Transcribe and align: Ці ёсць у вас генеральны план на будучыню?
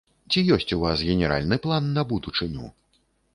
Ці 0.31 0.41
ёсць 0.55 0.71
у 0.77 0.79
вас 0.83 1.03
генеральны 1.09 1.59
план 1.67 1.93
на 1.99 2.07
будучыню? 2.13 2.65